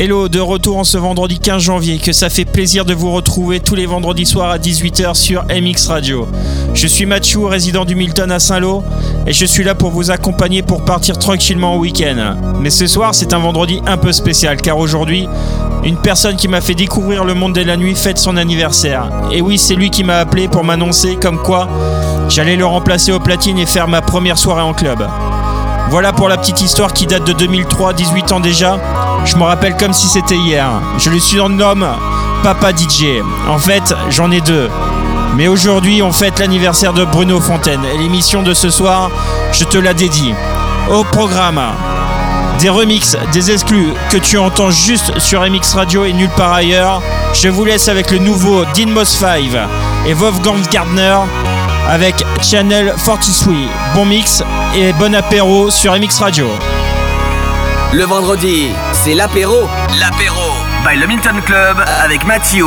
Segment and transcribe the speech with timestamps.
[0.00, 3.58] Hello, de retour en ce vendredi 15 janvier, que ça fait plaisir de vous retrouver
[3.58, 6.28] tous les vendredis soirs à 18h sur MX Radio.
[6.72, 8.84] Je suis Mathieu, résident du Milton à Saint-Lô,
[9.26, 12.36] et je suis là pour vous accompagner pour partir tranquillement au week-end.
[12.60, 15.28] Mais ce soir, c'est un vendredi un peu spécial, car aujourd'hui,
[15.82, 19.10] une personne qui m'a fait découvrir le monde de la nuit fête son anniversaire.
[19.32, 21.68] Et oui, c'est lui qui m'a appelé pour m'annoncer comme quoi
[22.28, 25.08] j'allais le remplacer au platine et faire ma première soirée en club.
[25.90, 28.78] Voilà pour la petite histoire qui date de 2003, 18 ans déjà.
[29.24, 30.68] Je me rappelle comme si c'était hier.
[30.98, 31.86] Je le surnomme
[32.42, 33.22] Papa DJ.
[33.48, 34.68] En fait, j'en ai deux.
[35.34, 37.80] Mais aujourd'hui, on fête l'anniversaire de Bruno Fontaine.
[37.94, 39.10] Et l'émission de ce soir,
[39.52, 40.34] je te la dédie.
[40.90, 41.60] Au programme,
[42.60, 47.00] des remixes, des exclus que tu entends juste sur MX Radio et nulle part ailleurs.
[47.32, 49.40] Je vous laisse avec le nouveau Dinmos 5
[50.06, 51.16] et Wolfgang Gardner
[51.88, 53.54] avec Channel 43.
[53.94, 54.42] Bon mix
[54.76, 56.48] et bon apéro sur MX Radio.
[57.92, 59.68] Le vendredi, c'est l'apéro.
[59.98, 60.52] L'apéro
[60.86, 62.66] by le Milton Club avec Mathieu.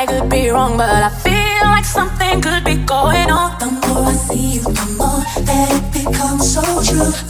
[0.00, 3.58] I could be wrong, but I feel like something could be going on.
[3.58, 7.29] The more I see you, the more that it becomes so true.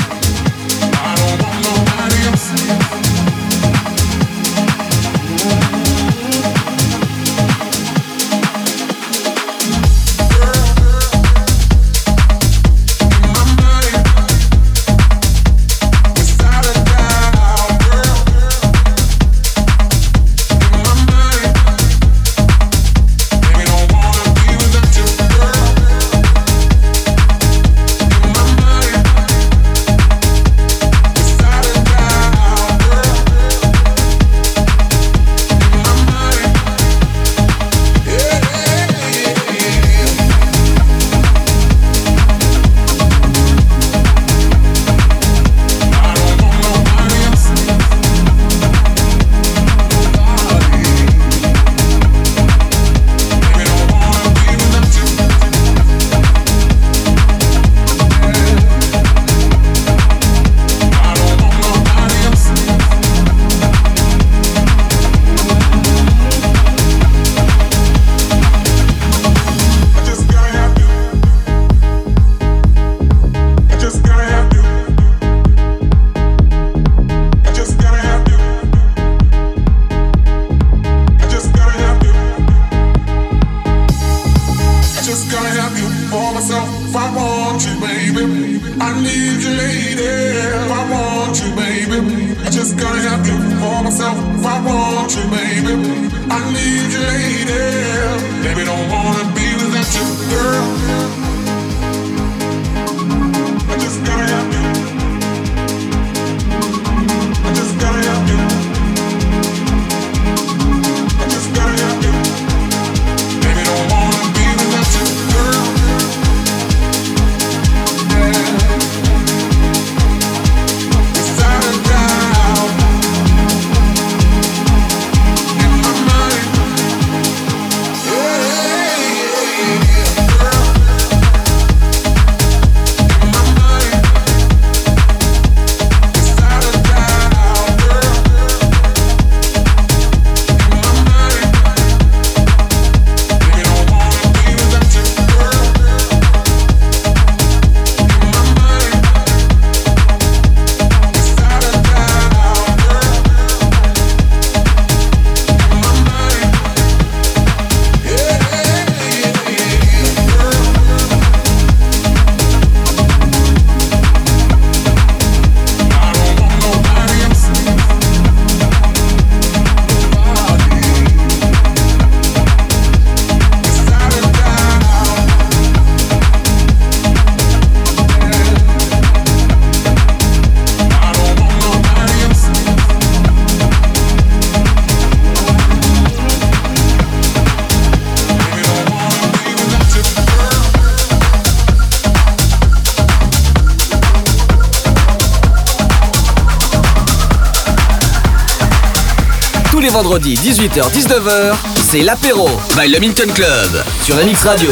[200.11, 204.71] vendredi 18h-19h, c'est l'apéro by le Milton Club sur MX Radio.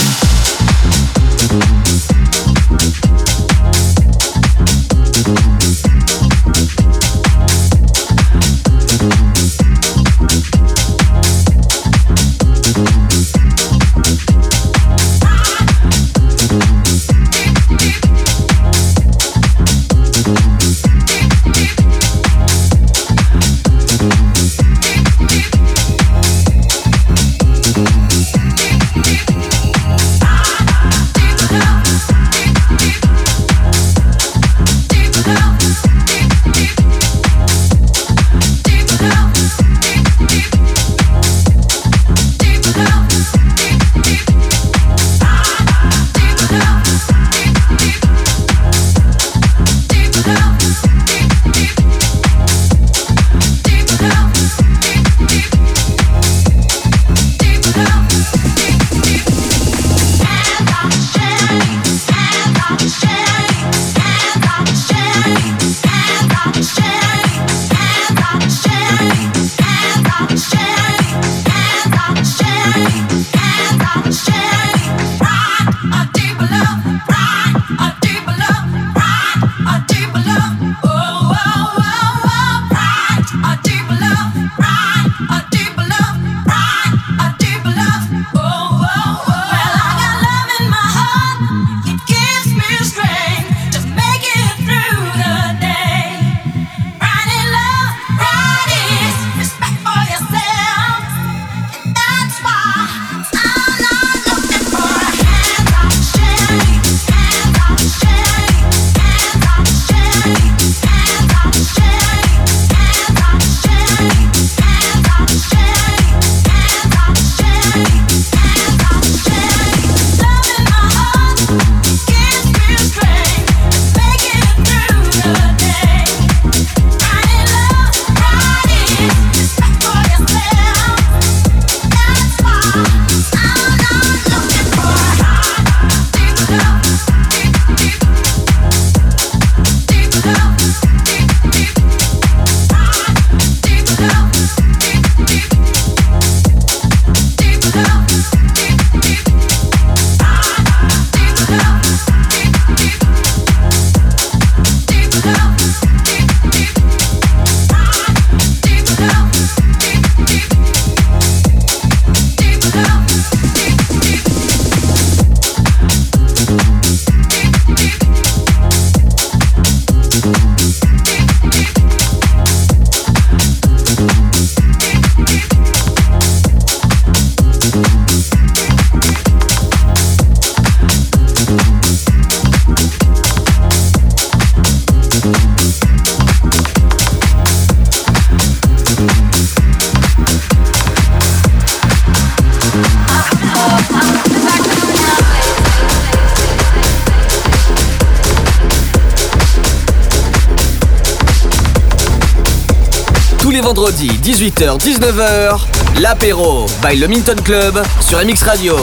[203.51, 205.59] tous les vendredis 18h-19h,
[205.99, 208.77] l'apéro by le Minton Club sur MX Radio.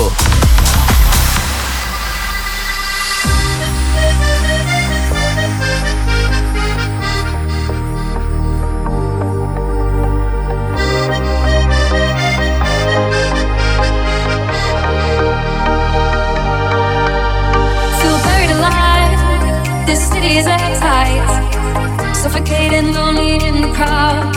[22.13, 24.28] suffocating, lonely in the crowd.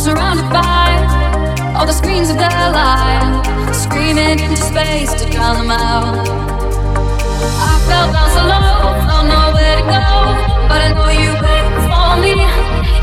[0.00, 0.96] surrounded by
[1.76, 3.44] all the screams of their life,
[3.76, 6.24] screaming into space to drown them out.
[7.60, 10.08] I fell down so low, don't know where to go,
[10.72, 12.32] but I know you wait for me,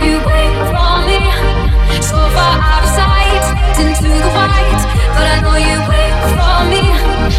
[0.01, 1.21] you wait for me.
[2.01, 3.45] So far out of sight,
[3.77, 4.81] into the white,
[5.13, 6.81] but I know you wait for me.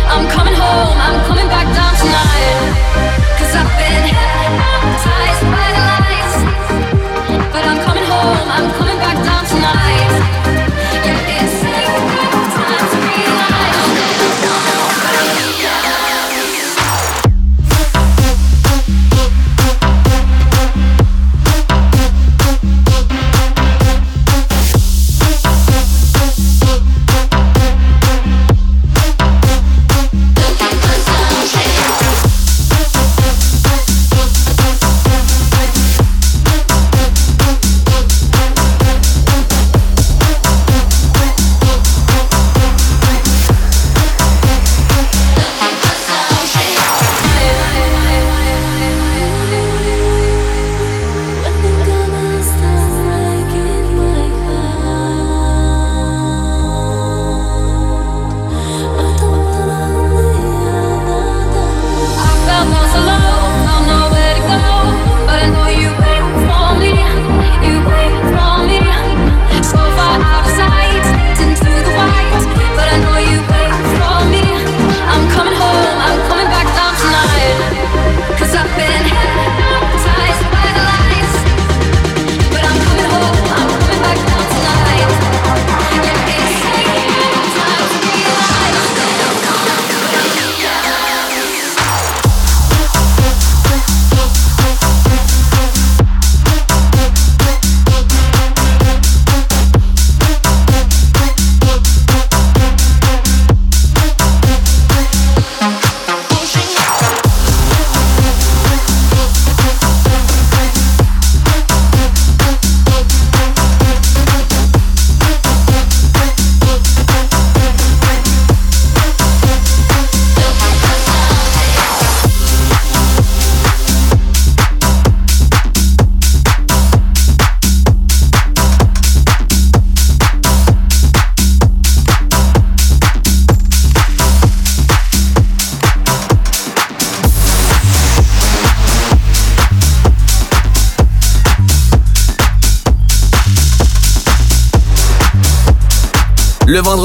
[0.07, 2.79] I'm coming home, I'm coming back down tonight,
[3.43, 6.35] cause I've been hypnotized by the lights,
[7.51, 8.98] but I'm coming home, I'm coming.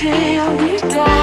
[0.00, 1.17] Vendredi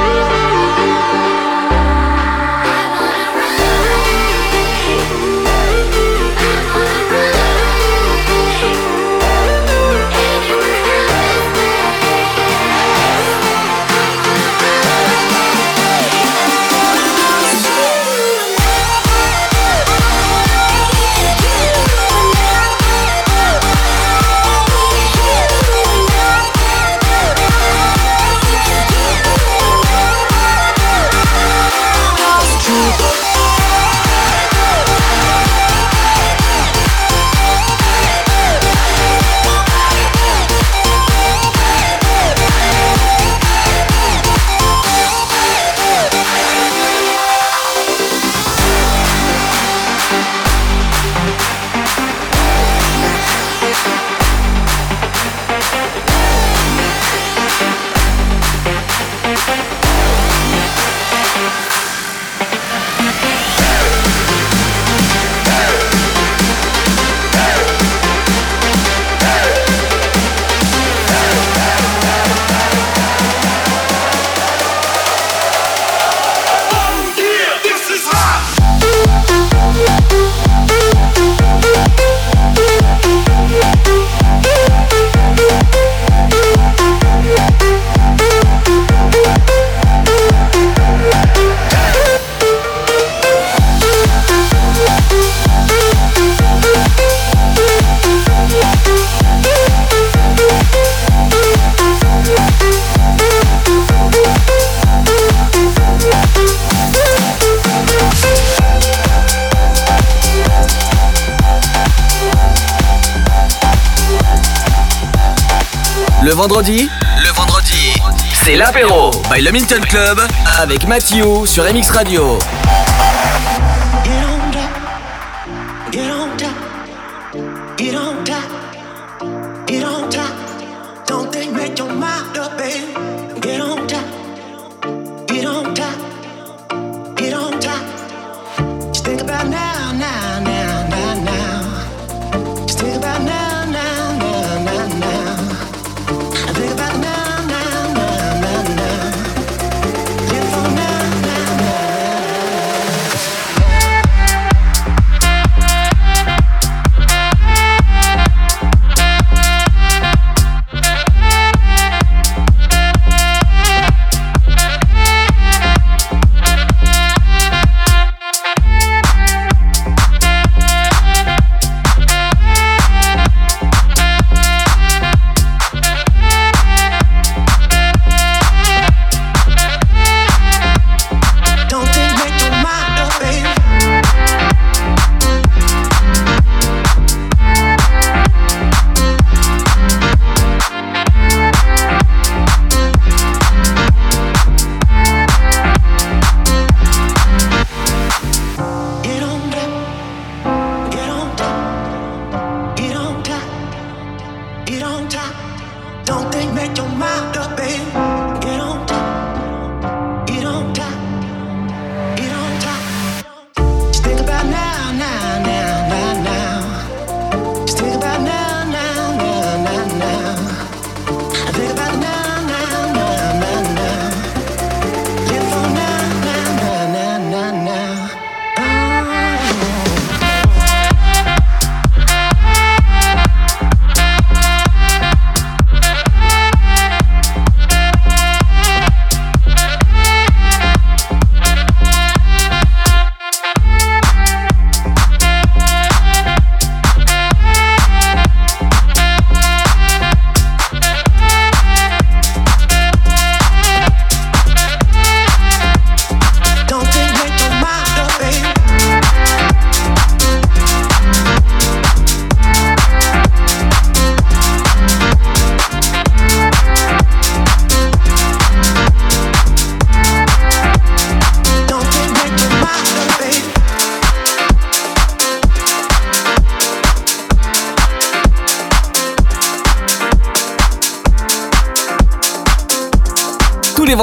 [119.55, 120.19] Minton Club
[120.59, 122.37] avec Mathieu sur MX Radio.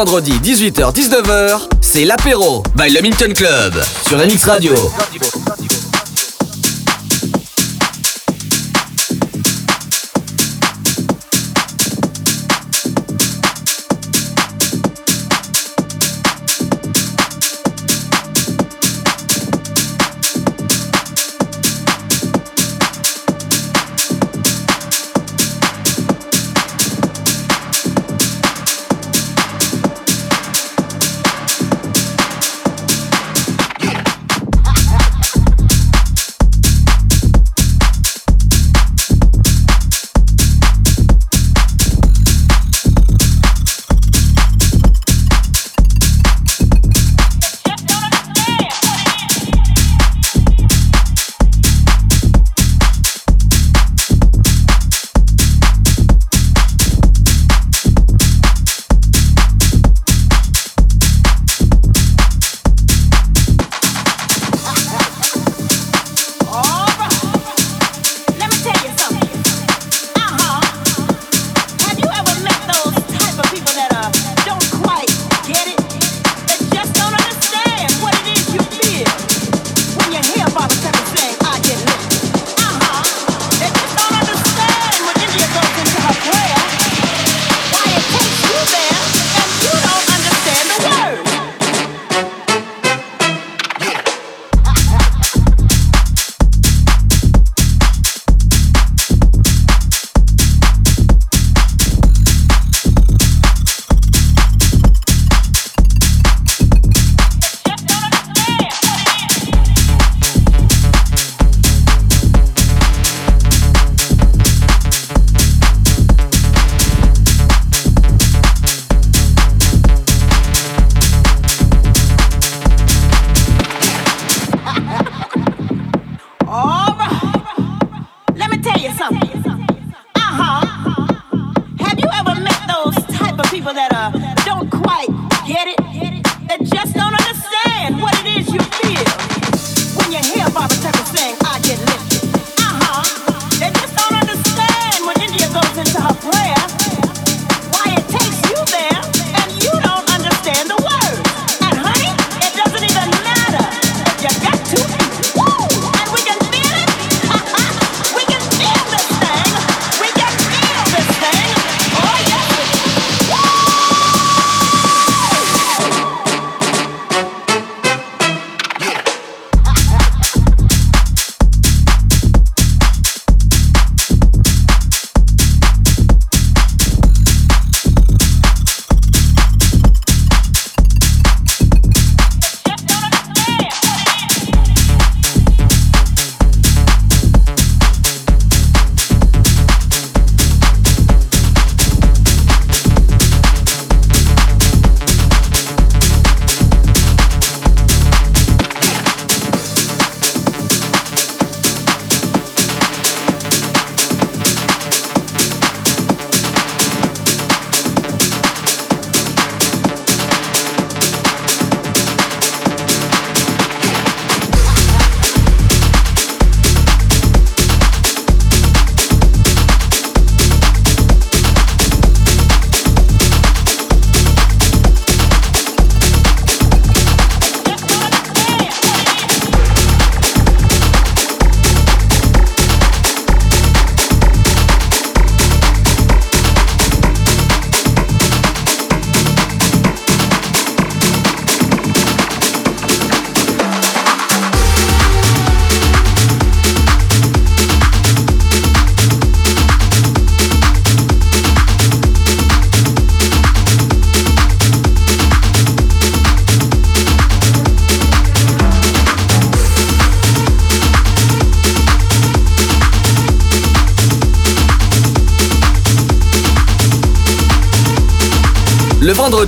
[0.04, 4.74] Vendredis 18h-19h, c'est l'apéro by le Milton Club sur MX Radio.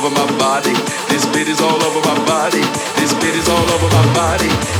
[0.00, 0.72] over my body.
[1.08, 2.62] This bit is all over my body.
[2.96, 4.79] This bit is all over my body.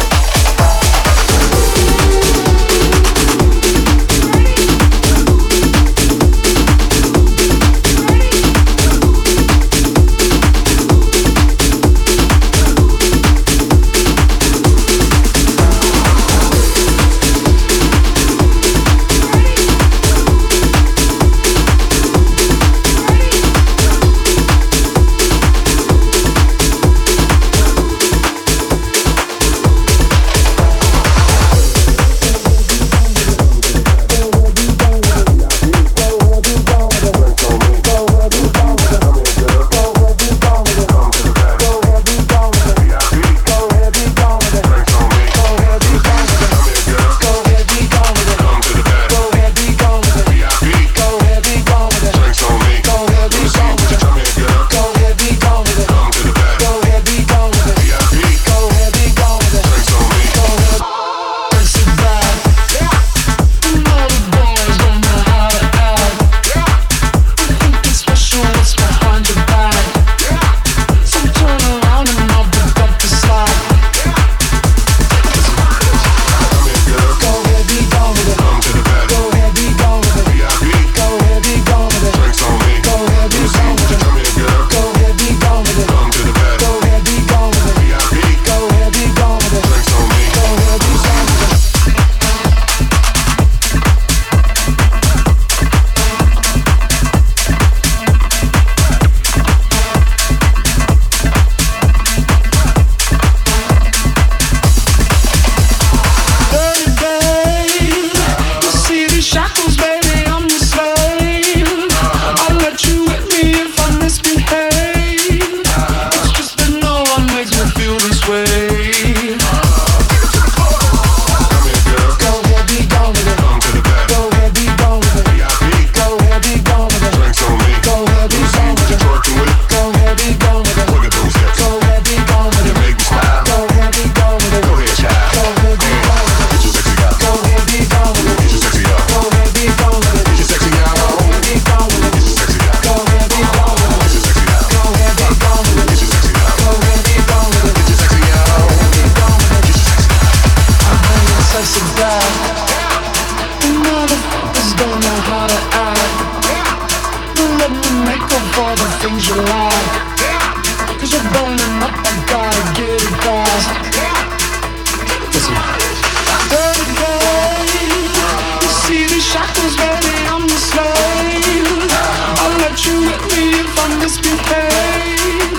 [174.11, 175.55] misbehave.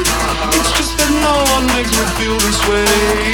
[0.52, 3.31] It's just that no one makes me feel this way.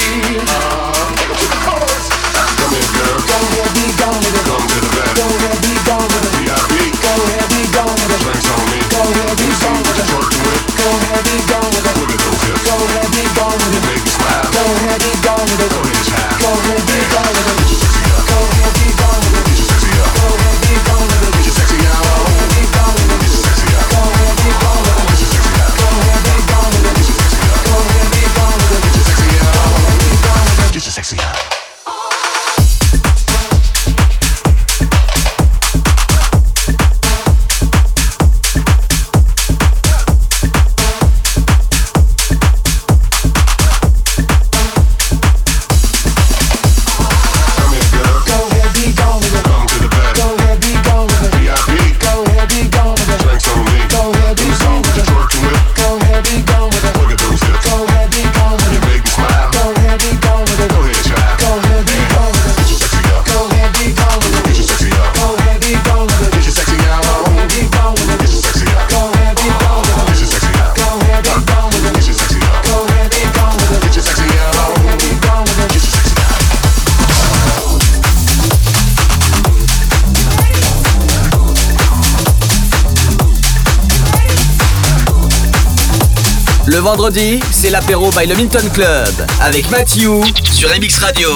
[86.89, 91.29] vendredi, c'est l'apéro by le Minton Club avec Matthew sur MX Radio.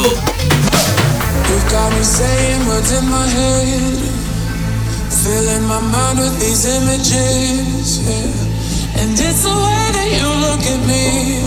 [5.24, 9.02] Filling my mind with these images, yeah.
[9.02, 11.40] And it's the way that you look at me,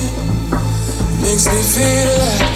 [1.20, 2.55] makes me feel like.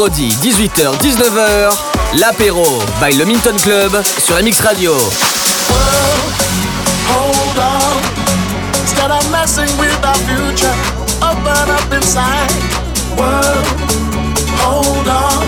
[0.00, 1.76] Vendredi 18h 19h,
[2.20, 2.64] l'apéro
[3.02, 4.94] by le Minton Club sur MX Radio.
[7.06, 8.00] hold on.
[8.80, 10.72] Instead of messing with our future,
[11.20, 12.48] open up inside.
[13.18, 13.66] World,
[14.64, 15.44] hold on.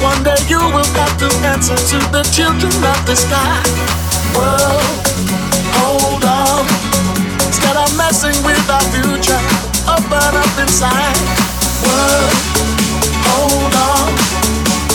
[0.00, 3.62] One day you will have to answer to the children of the sky.
[4.36, 4.86] World,
[5.82, 6.64] hold on.
[7.44, 9.42] Instead of messing with our future,
[9.90, 11.18] open up inside.
[11.82, 12.75] World.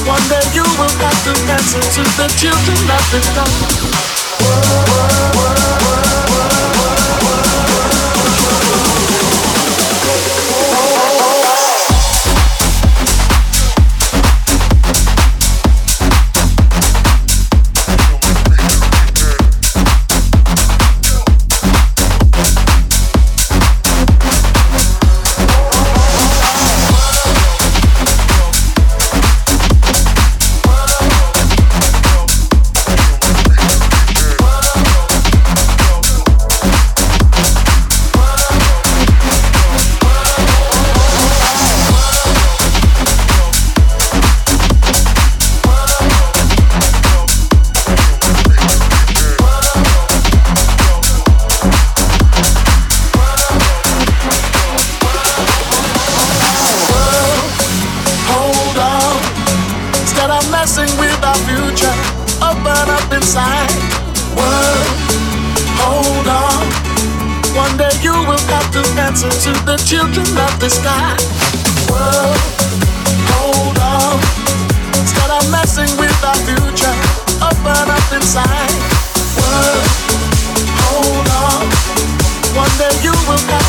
[0.06, 3.52] One day you will have to answer to the children of the dawn.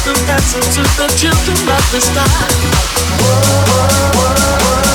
[0.04, 2.26] To answer to the children of the sky.
[3.22, 4.91] World, world, world,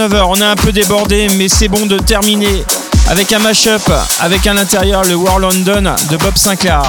[0.00, 2.64] 19h, on a un peu débordé, mais c'est bon de terminer
[3.08, 3.82] avec un mashup,
[4.20, 6.80] avec à l'intérieur le War London de Bob Sinclair.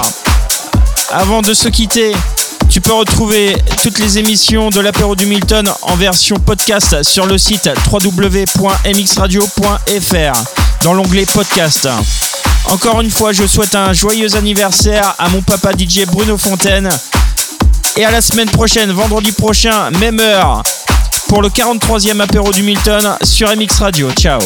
[1.10, 2.12] Avant de se quitter,
[2.70, 7.36] tu peux retrouver toutes les émissions de l'apéro du Milton en version podcast sur le
[7.36, 10.44] site www.mxradio.fr
[10.82, 11.90] dans l'onglet podcast.
[12.70, 16.88] Encore une fois, je souhaite un joyeux anniversaire à mon papa DJ Bruno Fontaine.
[17.98, 20.62] Et à la semaine prochaine, vendredi prochain, même heure,
[21.32, 24.10] pour le 43e apéro du Milton sur MX Radio.
[24.10, 24.38] Ciao